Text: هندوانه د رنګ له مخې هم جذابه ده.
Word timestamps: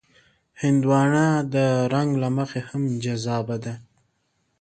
هندوانه 0.61 1.25
د 1.53 1.55
رنګ 1.93 2.11
له 2.23 2.29
مخې 2.37 2.59
هم 2.69 2.83
جذابه 3.03 3.57
ده. 3.63 3.73